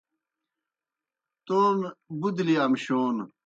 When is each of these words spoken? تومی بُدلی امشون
تومی 1.45 1.87
بُدلی 2.19 2.55
امشون 2.65 3.17